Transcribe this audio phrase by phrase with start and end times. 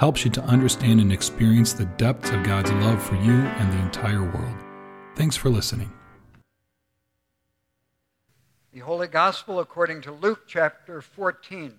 [0.00, 3.82] helps you to understand and experience the depths of God's love for you and the
[3.82, 4.56] entire world.
[5.14, 5.92] Thanks for listening.
[8.72, 11.74] The Holy Gospel according to Luke chapter 14.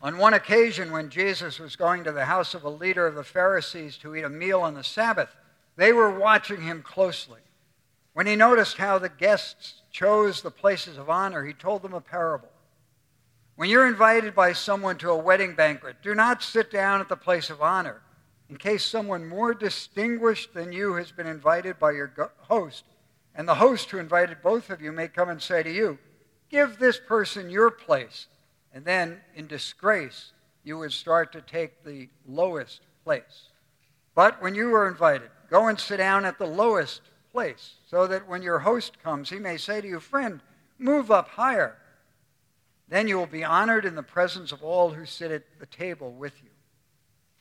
[0.00, 3.24] On one occasion, when Jesus was going to the house of a leader of the
[3.24, 5.34] Pharisees to eat a meal on the Sabbath,
[5.74, 7.40] they were watching him closely.
[8.12, 12.00] When he noticed how the guests chose the places of honor, he told them a
[12.00, 12.51] parable.
[13.62, 17.14] When you're invited by someone to a wedding banquet, do not sit down at the
[17.14, 18.02] place of honor
[18.50, 22.82] in case someone more distinguished than you has been invited by your host,
[23.36, 26.00] and the host who invited both of you may come and say to you,
[26.50, 28.26] Give this person your place.
[28.74, 30.32] And then, in disgrace,
[30.64, 33.50] you would start to take the lowest place.
[34.16, 38.26] But when you are invited, go and sit down at the lowest place, so that
[38.26, 40.40] when your host comes, he may say to you, Friend,
[40.80, 41.76] move up higher.
[42.92, 46.12] Then you will be honored in the presence of all who sit at the table
[46.12, 46.50] with you.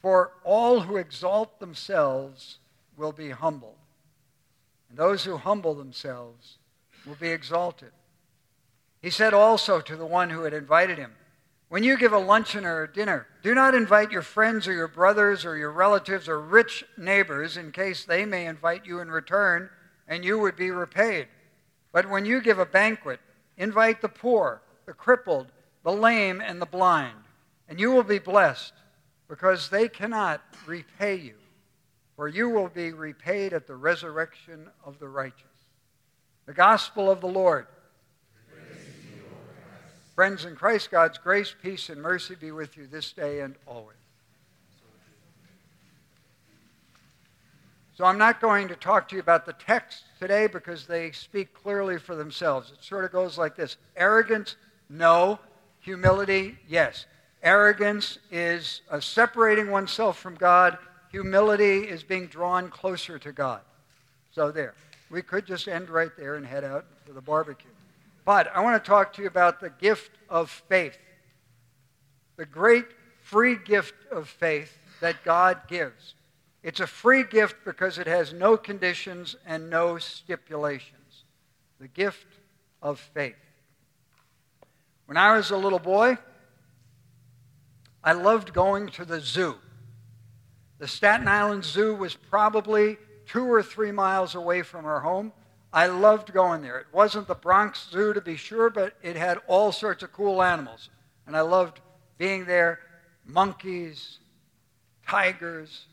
[0.02, 2.59] For all who exalt themselves
[2.95, 3.75] will be humbled,
[4.88, 6.57] and those who humble themselves
[7.05, 7.91] will be exalted.
[9.02, 11.11] He said also to the one who had invited him,
[11.67, 14.88] When you give a luncheon or a dinner, do not invite your friends or your
[14.88, 19.69] brothers or your relatives or rich neighbors in case they may invite you in return
[20.07, 21.27] and you would be repaid.
[21.91, 23.19] But when you give a banquet,
[23.57, 24.61] invite the poor
[24.92, 25.47] the crippled,
[25.86, 27.16] the lame, and the blind.
[27.70, 28.73] And you will be blessed
[29.30, 31.36] because they cannot repay you,
[32.17, 35.45] for you will be repaid at the resurrection of the righteous.
[36.46, 37.68] The gospel of the Lord.
[40.13, 43.96] Friends in Christ, God's grace, peace, and mercy be with you this day and always.
[47.96, 51.53] So I'm not going to talk to you about the text today because they speak
[51.53, 52.72] clearly for themselves.
[52.72, 54.58] It sort of goes like this Arrogance
[54.91, 55.40] no.
[55.79, 56.57] Humility?
[56.68, 57.06] Yes.
[57.41, 60.78] Arrogance is separating oneself from God.
[61.12, 63.62] Humility is being drawn closer to God.
[64.31, 64.75] So there.
[65.09, 67.72] We could just end right there and head out to the barbecue.
[68.24, 70.97] But I want to talk to you about the gift of faith.
[72.38, 72.85] The great
[73.23, 76.13] free gift of faith that God gives.
[76.63, 81.23] It's a free gift because it has no conditions and no stipulations.
[81.79, 82.28] The gift
[82.81, 83.35] of faith.
[85.11, 86.17] When I was a little boy,
[88.01, 89.57] I loved going to the zoo.
[90.79, 95.33] The Staten Island Zoo was probably two or three miles away from our home.
[95.73, 96.79] I loved going there.
[96.79, 100.41] It wasn't the Bronx Zoo to be sure, but it had all sorts of cool
[100.41, 100.89] animals.
[101.28, 101.81] And I loved
[102.17, 102.79] being there
[103.25, 104.19] monkeys,
[105.05, 105.88] tigers,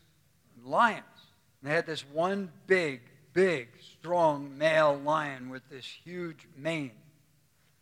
[0.63, 1.03] lions.
[1.61, 3.01] And they had this one big,
[3.33, 6.93] big, strong male lion with this huge mane.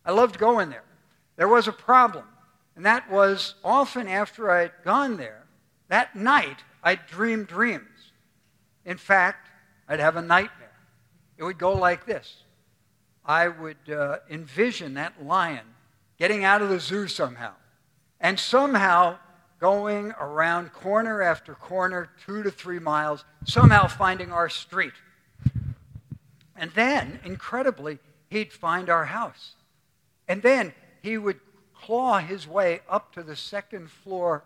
[0.03, 0.81] I loved going there
[1.37, 2.25] there was a problem.
[2.75, 5.45] And that was often after I'd gone there,
[5.87, 8.11] that night, I'd dream dreams.
[8.85, 9.47] In fact,
[9.87, 10.67] I'd have a nightmare.
[11.37, 12.43] It would go like this
[13.25, 15.65] I would uh, envision that lion
[16.17, 17.53] getting out of the zoo somehow,
[18.19, 19.17] and somehow
[19.59, 24.93] going around corner after corner, two to three miles, somehow finding our street.
[26.55, 27.99] And then, incredibly,
[28.29, 29.55] he'd find our house.
[30.27, 30.73] And then
[31.07, 31.39] he would
[31.73, 34.43] claw his way up to the second floor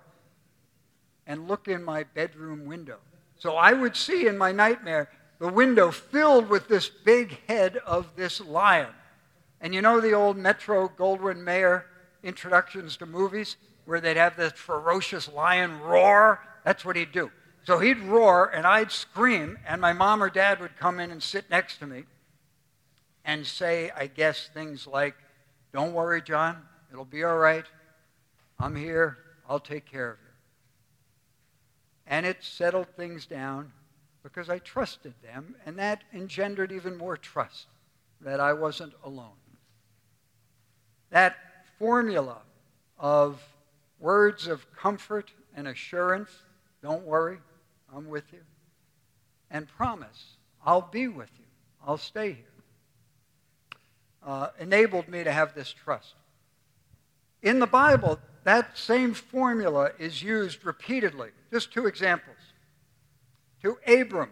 [1.25, 2.97] and look in my bedroom window.
[3.39, 8.15] So I would see in my nightmare the window filled with this big head of
[8.15, 8.93] this lion.
[9.59, 11.87] And you know the old Metro Goldwyn Mayer
[12.21, 16.41] introductions to movies where they'd have this ferocious lion roar?
[16.63, 17.31] That's what he'd do.
[17.63, 21.23] So he'd roar and I'd scream, and my mom or dad would come in and
[21.23, 22.03] sit next to me
[23.25, 25.15] and say, I guess, things like,
[25.73, 26.57] don't worry, John.
[26.91, 27.65] It'll be all right.
[28.59, 29.17] I'm here.
[29.47, 30.31] I'll take care of you.
[32.07, 33.71] And it settled things down
[34.23, 37.67] because I trusted them, and that engendered even more trust
[38.19, 39.31] that I wasn't alone.
[41.09, 41.37] That
[41.79, 42.41] formula
[42.99, 43.41] of
[43.99, 46.29] words of comfort and assurance
[46.83, 47.39] don't worry,
[47.93, 48.41] I'm with you,
[49.49, 51.45] and promise, I'll be with you,
[51.85, 52.50] I'll stay here
[54.25, 56.13] uh, enabled me to have this trust.
[57.41, 61.29] In the Bible, that same formula is used repeatedly.
[61.51, 62.37] Just two examples.
[63.63, 64.31] To Abram,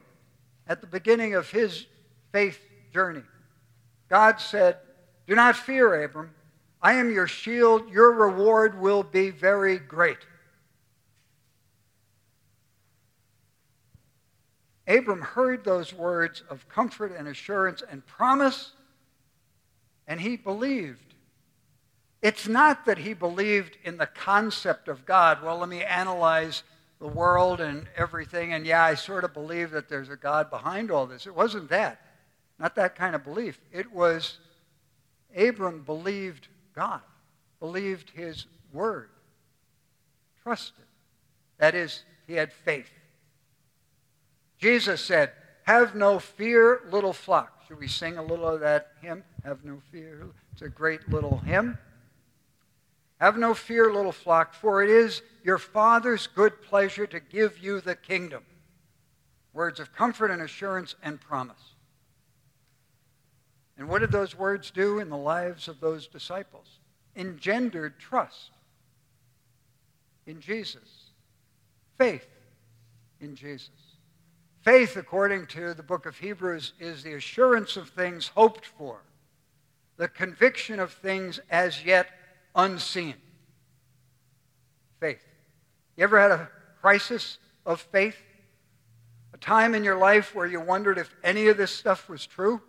[0.68, 1.86] at the beginning of his
[2.32, 2.60] faith
[2.94, 3.24] journey,
[4.10, 4.78] God said,
[5.28, 6.32] Do not fear, Abram.
[6.82, 7.90] I am your shield.
[7.92, 10.20] Your reward will be very great.
[14.88, 18.72] Abram heard those words of comfort and assurance and promise,
[20.10, 21.14] and he believed.
[22.22, 25.42] It's not that he believed in the concept of God.
[25.42, 26.64] Well, let me analyze
[27.00, 30.92] the world and everything, and yeah, I sort of believe that there's a God behind
[30.92, 31.28] all this.
[31.28, 32.02] It wasn't that.
[32.58, 33.62] Not that kind of belief.
[33.72, 34.40] It was
[35.38, 37.02] Abram believed God,
[37.62, 39.12] believed his word,
[40.44, 40.86] trusted.
[41.58, 42.90] That is, he had faith.
[44.58, 45.32] Jesus said,
[45.64, 47.59] Have no fear, little flock.
[47.70, 49.24] Should we sing a little of that hymn?
[49.44, 50.26] Have no fear.
[50.54, 51.78] It's a great little hymn.
[53.20, 57.80] Have no fear, little flock, for it is your Father's good pleasure to give you
[57.80, 58.44] the kingdom.
[59.54, 61.76] Words of comfort and assurance and promise.
[63.78, 66.80] And what did those words do in the lives of those disciples?
[67.16, 68.50] Engendered trust
[70.26, 71.12] in Jesus,
[72.00, 72.28] faith
[73.22, 73.89] in Jesus.
[74.70, 79.02] Faith, according to the book of Hebrews, is the assurance of things hoped for,
[79.98, 82.08] the conviction of things as yet
[82.56, 83.16] unseen.
[85.00, 85.26] Faith.
[85.98, 86.50] You ever had a
[86.82, 88.18] crisis of faith?
[89.34, 92.62] A time in your life where you wondered if any of this stuff was true?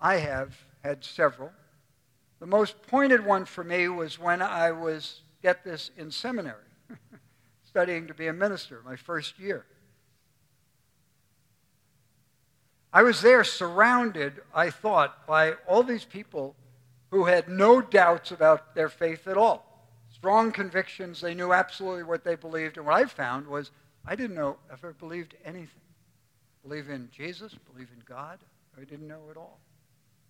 [0.00, 1.52] I have had several.
[2.38, 6.69] The most pointed one for me was when I was, get this, in seminary
[7.70, 9.64] studying to be a minister my first year.
[12.92, 16.56] I was there surrounded, I thought, by all these people
[17.12, 19.64] who had no doubts about their faith at all.
[20.12, 22.76] Strong convictions, they knew absolutely what they believed.
[22.76, 23.70] And what I found was
[24.04, 25.68] I didn't know if I believed anything.
[26.64, 28.40] Believe in Jesus, believe in God,
[28.76, 29.60] I didn't know at all.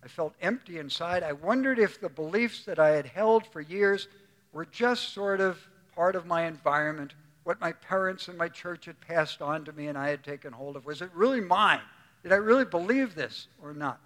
[0.03, 1.23] I felt empty inside.
[1.23, 4.07] I wondered if the beliefs that I had held for years
[4.53, 5.57] were just sort of
[5.95, 9.87] part of my environment what my parents and my church had passed on to me
[9.87, 10.85] and I had taken hold of.
[10.85, 11.81] Was it really mine?
[12.23, 13.99] Did I really believe this or not?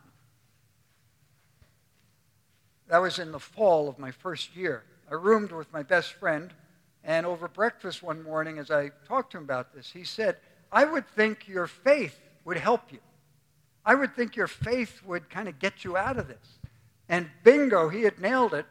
[2.88, 4.84] That was in the fall of my first year.
[5.10, 6.54] I roomed with my best friend,
[7.04, 10.38] and over breakfast one morning, as I talked to him about this, he said,
[10.72, 13.00] I would think your faith would help you.
[13.86, 16.60] I would think your faith would kind of get you out of this.
[17.08, 18.66] And bingo, he had nailed it.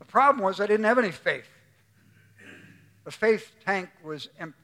[0.00, 1.48] The problem was I didn't have any faith.
[3.04, 4.58] The faith tank was empty.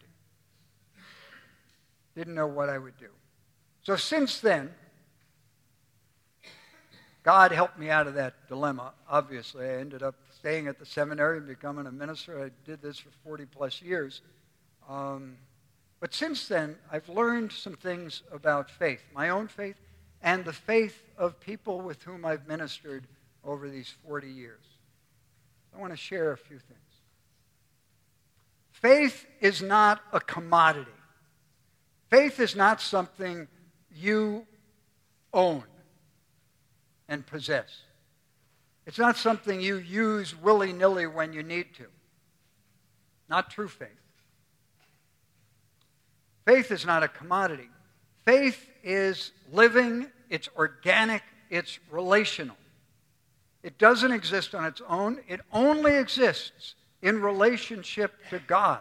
[2.14, 3.10] Didn't know what I would do.
[3.82, 4.70] So since then,
[7.22, 9.66] God helped me out of that dilemma, obviously.
[9.66, 12.42] I ended up staying at the seminary and becoming a minister.
[12.42, 14.22] I did this for 40 plus years.
[14.88, 15.36] Um,
[16.00, 19.76] but since then, I've learned some things about faith, my own faith,
[20.22, 23.06] and the faith of people with whom I've ministered
[23.44, 24.64] over these 40 years.
[25.74, 26.89] I want to share a few things.
[28.80, 30.90] Faith is not a commodity.
[32.08, 33.46] Faith is not something
[33.94, 34.46] you
[35.32, 35.64] own
[37.08, 37.82] and possess.
[38.86, 41.86] It's not something you use willy nilly when you need to.
[43.28, 43.88] Not true faith.
[46.46, 47.68] Faith is not a commodity.
[48.24, 52.56] Faith is living, it's organic, it's relational.
[53.62, 58.80] It doesn't exist on its own, it only exists in relationship to God.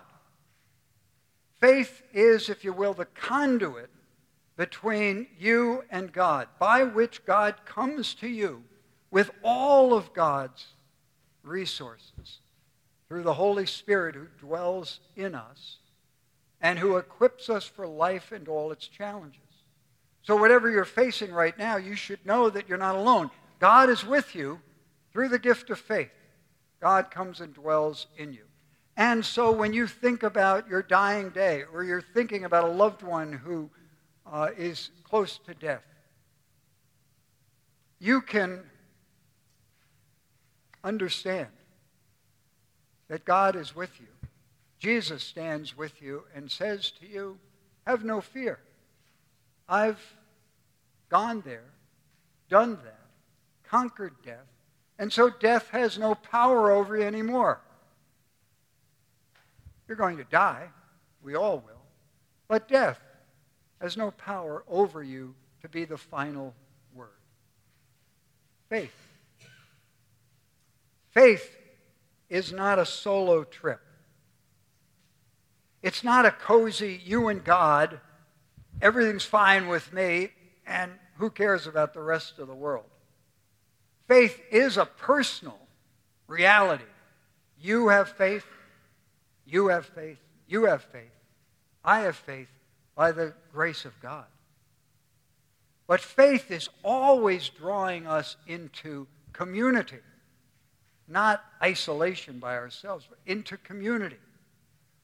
[1.59, 3.89] Faith is, if you will, the conduit
[4.55, 8.63] between you and God, by which God comes to you
[9.11, 10.67] with all of God's
[11.43, 12.39] resources
[13.07, 15.77] through the Holy Spirit who dwells in us
[16.61, 19.39] and who equips us for life and all its challenges.
[20.23, 23.31] So, whatever you're facing right now, you should know that you're not alone.
[23.59, 24.59] God is with you
[25.11, 26.11] through the gift of faith.
[26.81, 28.45] God comes and dwells in you.
[28.95, 33.01] And so when you think about your dying day, or you're thinking about a loved
[33.01, 33.69] one who
[34.25, 35.83] uh, is close to death,
[37.99, 38.61] you can
[40.83, 41.47] understand
[43.07, 44.07] that God is with you.
[44.79, 47.37] Jesus stands with you and says to you,
[47.85, 48.59] Have no fear.
[49.67, 50.01] I've
[51.09, 51.65] gone there,
[52.49, 53.07] done that,
[53.63, 54.47] conquered death,
[54.99, 57.61] and so death has no power over you anymore.
[59.87, 60.67] You're going to die.
[61.23, 61.81] We all will.
[62.49, 62.99] But death
[63.81, 66.53] has no power over you to be the final
[66.93, 67.07] word.
[68.67, 68.93] Faith.
[71.11, 71.55] Faith
[72.29, 73.79] is not a solo trip.
[75.81, 78.01] It's not a cozy, you and God,
[78.81, 80.31] everything's fine with me,
[80.67, 82.85] and who cares about the rest of the world?
[84.09, 85.59] Faith is a personal
[86.27, 86.83] reality.
[87.61, 88.45] You have faith,
[89.45, 91.11] you have faith, you have faith,
[91.85, 92.49] I have faith
[92.95, 94.25] by the grace of God.
[95.85, 99.99] But faith is always drawing us into community,
[101.07, 104.17] not isolation by ourselves, but into community.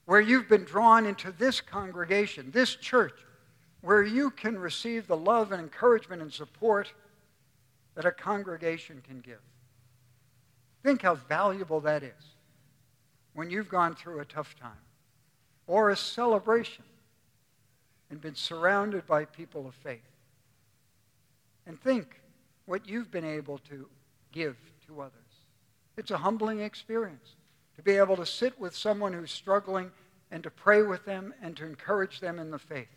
[0.05, 3.19] Where you've been drawn into this congregation, this church,
[3.81, 6.91] where you can receive the love and encouragement and support
[7.95, 9.39] that a congregation can give.
[10.83, 12.35] Think how valuable that is
[13.33, 14.71] when you've gone through a tough time
[15.67, 16.83] or a celebration
[18.09, 19.99] and been surrounded by people of faith.
[21.65, 22.21] And think
[22.65, 23.87] what you've been able to
[24.31, 25.11] give to others.
[25.97, 27.35] It's a humbling experience
[27.77, 29.91] to be able to sit with someone who's struggling
[30.31, 32.87] and to pray with them and to encourage them in the faith.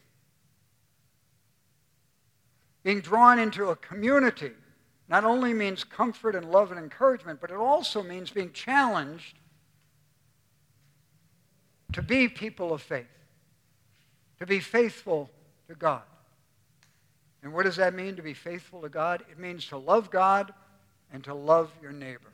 [2.83, 4.52] Being drawn into a community
[5.08, 9.38] not only means comfort and love and encouragement, but it also means being challenged
[11.92, 13.06] to be people of faith,
[14.38, 15.30] to be faithful
[15.68, 16.02] to God.
[17.42, 19.24] And what does that mean to be faithful to God?
[19.30, 20.52] It means to love God
[21.12, 22.32] and to love your neighbor.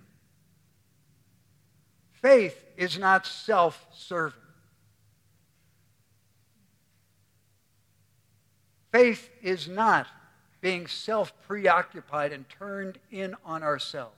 [2.12, 4.40] Faith is not self serving.
[8.90, 10.06] Faith is not
[10.64, 14.16] being self preoccupied and turned in on ourselves.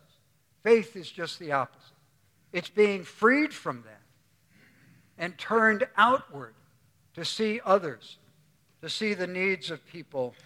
[0.62, 1.90] Faith is just the opposite.
[2.52, 4.02] It's being freed from that
[5.18, 6.54] and turned outward
[7.14, 8.18] to see others,
[8.80, 10.36] to see the needs of people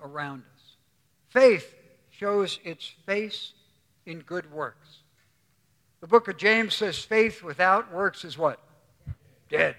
[0.00, 0.62] around us.
[1.28, 1.74] Faith
[2.10, 3.52] shows its face
[4.06, 4.98] in good works.
[6.02, 8.60] The book of James says faith without works is what?
[9.48, 9.74] Dead.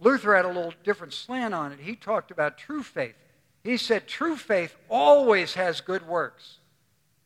[0.00, 1.78] Luther had a little different slant on it.
[1.78, 3.14] He talked about true faith.
[3.64, 6.58] He said true faith always has good works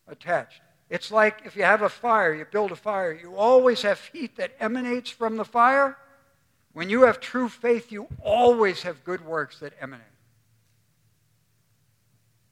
[0.07, 0.61] attached.
[0.89, 4.37] It's like if you have a fire, you build a fire, you always have heat
[4.37, 5.97] that emanates from the fire.
[6.73, 10.05] When you have true faith, you always have good works that emanate.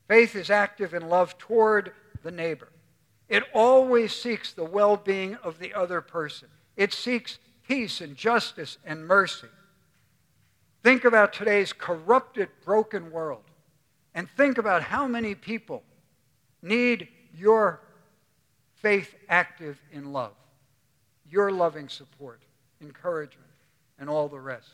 [0.08, 2.68] Faith is active in love toward the neighbor.
[3.28, 8.78] It always seeks the well being of the other person, it seeks peace and justice
[8.84, 9.48] and mercy.
[10.82, 13.44] Think about today's corrupted, broken world,
[14.14, 15.82] and think about how many people
[16.62, 17.80] need your
[18.74, 20.34] faith active in love,
[21.28, 22.42] your loving support,
[22.80, 23.48] encouragement,
[23.98, 24.70] and all the rest.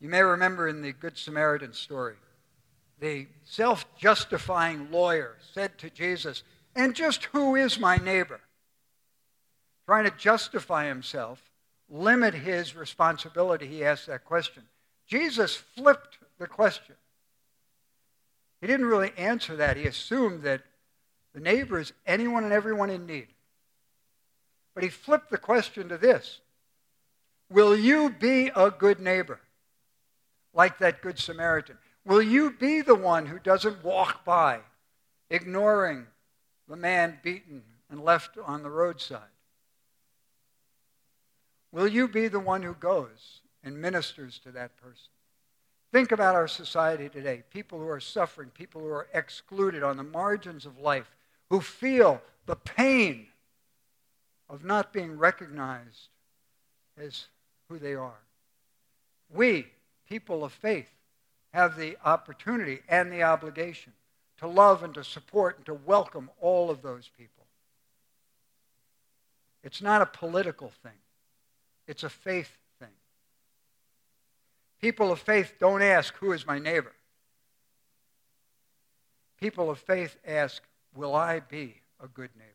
[0.00, 2.16] You may remember in the Good Samaritan story,
[2.98, 6.42] the self justifying lawyer said to Jesus,
[6.74, 8.40] And just who is my neighbor?
[9.86, 11.40] Trying to justify himself,
[11.88, 14.64] limit his responsibility, he asked that question.
[15.12, 16.94] Jesus flipped the question.
[18.62, 19.76] He didn't really answer that.
[19.76, 20.62] He assumed that
[21.34, 23.26] the neighbor is anyone and everyone in need.
[24.74, 26.40] But he flipped the question to this
[27.50, 29.38] Will you be a good neighbor?
[30.54, 31.76] Like that Good Samaritan.
[32.06, 34.60] Will you be the one who doesn't walk by,
[35.28, 36.06] ignoring
[36.66, 39.20] the man beaten and left on the roadside?
[41.70, 45.10] Will you be the one who goes and ministers to that person?
[45.92, 50.02] Think about our society today people who are suffering, people who are excluded on the
[50.02, 51.10] margins of life,
[51.50, 53.26] who feel the pain
[54.48, 56.08] of not being recognized
[56.98, 57.26] as
[57.68, 58.20] who they are.
[59.34, 59.66] We,
[60.08, 60.90] people of faith,
[61.52, 63.92] have the opportunity and the obligation
[64.38, 67.44] to love and to support and to welcome all of those people.
[69.62, 70.98] It's not a political thing,
[71.86, 72.58] it's a faith.
[74.82, 76.92] People of faith don't ask, Who is my neighbor?
[79.40, 80.62] People of faith ask,
[80.94, 82.48] Will I be a good neighbor?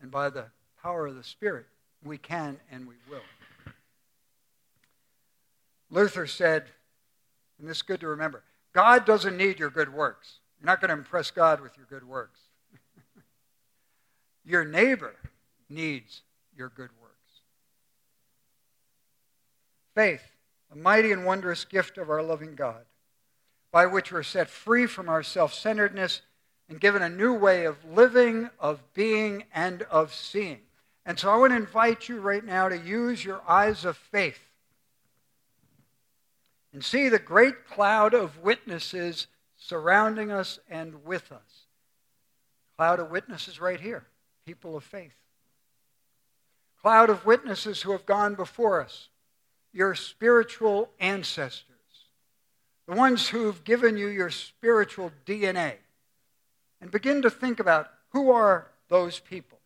[0.00, 0.46] And by the
[0.80, 1.66] power of the Spirit,
[2.04, 3.20] we can and we will.
[5.90, 6.66] Luther said,
[7.58, 10.40] and this is good to remember God doesn't need your good works.
[10.60, 12.40] You're not going to impress God with your good works.
[14.44, 15.14] your neighbor
[15.68, 16.22] needs
[16.56, 17.40] your good works.
[19.94, 20.35] Faith,
[20.76, 22.84] mighty and wondrous gift of our loving God,
[23.72, 26.22] by which we're set free from our self centeredness
[26.68, 30.60] and given a new way of living, of being, and of seeing.
[31.04, 34.40] And so I want to invite you right now to use your eyes of faith
[36.72, 41.66] and see the great cloud of witnesses surrounding us and with us
[42.76, 44.06] Cloud of witnesses right here,
[44.44, 45.14] people of faith.
[46.82, 49.08] Cloud of witnesses who have gone before us,
[49.76, 51.76] your spiritual ancestors,
[52.88, 55.74] the ones who've given you your spiritual DNA.
[56.80, 59.58] And begin to think about who are those people?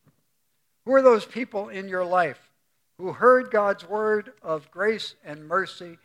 [0.85, 2.51] Who are those people in your life
[2.99, 5.99] who heard God's word of grace and mercy,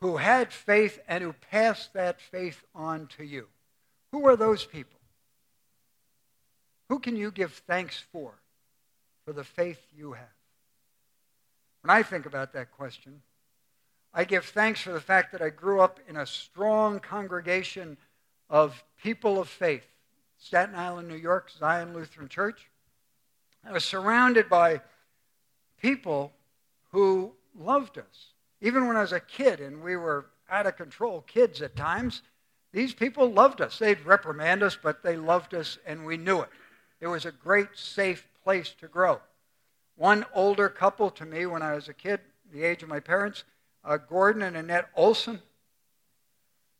[0.00, 3.46] who had faith, and who passed that faith on to you?
[4.10, 4.98] Who are those people?
[6.88, 8.32] Who can you give thanks for,
[9.24, 10.26] for the faith you have?
[11.82, 13.22] When I think about that question,
[14.18, 17.98] I give thanks for the fact that I grew up in a strong congregation
[18.48, 19.84] of people of faith.
[20.38, 22.70] Staten Island, New York, Zion Lutheran Church.
[23.62, 24.80] I was surrounded by
[25.78, 26.32] people
[26.92, 28.32] who loved us.
[28.62, 32.22] Even when I was a kid and we were out of control kids at times,
[32.72, 33.78] these people loved us.
[33.78, 36.48] They'd reprimand us, but they loved us and we knew it.
[37.02, 39.20] It was a great, safe place to grow.
[39.94, 42.20] One older couple to me when I was a kid,
[42.50, 43.44] the age of my parents,
[43.86, 45.40] uh, Gordon and Annette Olson.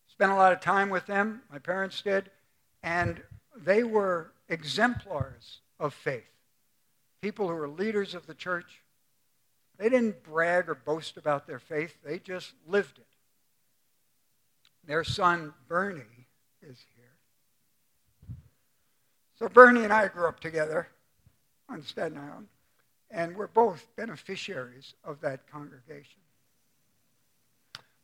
[0.09, 2.31] Spent a lot of time with them, my parents did,
[2.83, 3.23] and
[3.57, 6.25] they were exemplars of faith.
[7.21, 8.83] People who were leaders of the church.
[9.79, 13.07] They didn't brag or boast about their faith, they just lived it.
[14.87, 16.29] Their son, Bernie,
[16.63, 18.37] is here.
[19.39, 20.89] So Bernie and I grew up together
[21.69, 22.47] on Staten Island,
[23.11, 26.21] and we're both beneficiaries of that congregation.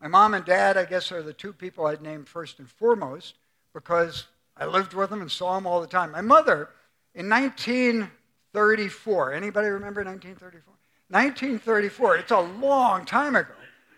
[0.03, 3.37] My mom and dad, I guess, are the two people I'd name first and foremost
[3.73, 6.11] because I lived with them and saw them all the time.
[6.11, 6.71] My mother,
[7.15, 10.75] in 1934, anybody remember 1934?
[11.09, 13.53] 1934, it's a long time ago.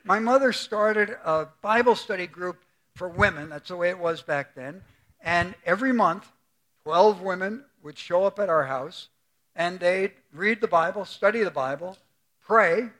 [0.04, 2.62] My mother started a Bible study group
[2.94, 3.49] for women.
[3.49, 4.82] That's the way it was back then.
[5.23, 6.30] And every month,
[6.84, 9.08] 12 women would show up at our house
[9.56, 11.96] and they'd read the Bible, study the Bible,
[12.44, 12.90] pray,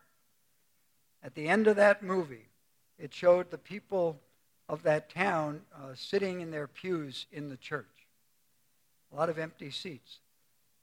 [1.22, 2.46] At the end of that movie,
[2.98, 4.20] it showed the people
[4.68, 7.86] of that town uh, sitting in their pews in the church.
[9.12, 10.18] A lot of empty seats.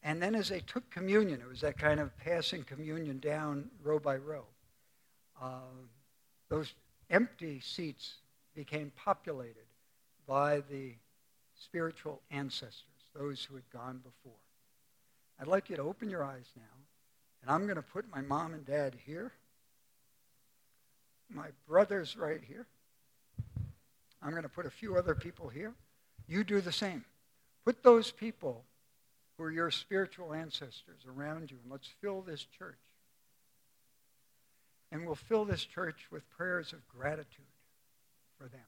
[0.02, 4.00] And then as they took communion, it was that kind of passing communion down row
[4.00, 4.46] by row.
[5.42, 5.62] Uh,
[6.50, 6.74] those
[7.10, 8.16] empty seats
[8.54, 9.66] became populated
[10.28, 10.94] by the
[11.64, 12.84] spiritual ancestors,
[13.16, 14.40] those who had gone before.
[15.40, 16.62] I'd like you to open your eyes now,
[17.42, 19.32] and I'm going to put my mom and dad here,
[21.30, 22.66] my brothers right here.
[24.22, 25.74] I'm going to put a few other people here.
[26.28, 27.04] You do the same.
[27.66, 28.64] Put those people
[29.38, 32.78] who are your spiritual ancestors around you, and let's fill this church.
[34.92, 37.46] And we'll fill this church with prayers of gratitude
[38.38, 38.62] for them,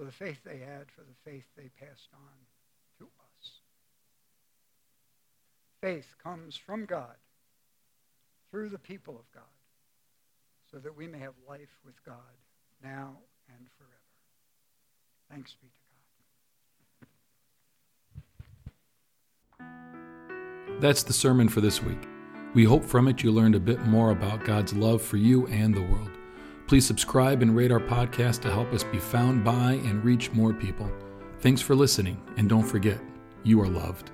[0.00, 2.20] for the faith they had, for the faith they passed on
[2.98, 3.50] to us.
[5.82, 7.16] Faith comes from God
[8.50, 9.44] through the people of God
[10.70, 12.14] so that we may have life with God
[12.82, 13.18] now
[13.50, 13.92] and forever.
[15.30, 15.74] Thanks be to
[19.58, 20.80] God.
[20.80, 22.08] That's the sermon for this week.
[22.54, 25.74] We hope from it you learned a bit more about God's love for you and
[25.74, 26.19] the world.
[26.70, 30.54] Please subscribe and rate our podcast to help us be found by and reach more
[30.54, 30.88] people.
[31.40, 33.00] Thanks for listening, and don't forget,
[33.42, 34.12] you are loved.